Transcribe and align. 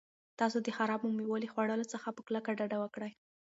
تاسو 0.39 0.57
د 0.63 0.67
خرابو 0.77 1.07
مېوو 1.17 1.41
له 1.43 1.47
خوړلو 1.53 1.85
څخه 1.93 2.07
په 2.15 2.21
کلکه 2.27 2.49
ډډه 2.59 2.77
وکړئ. 2.79 3.11